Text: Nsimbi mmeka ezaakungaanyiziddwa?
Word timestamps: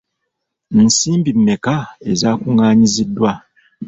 Nsimbi 0.83 1.31
mmeka 1.37 1.75
ezaakungaanyiziddwa? 2.11 3.31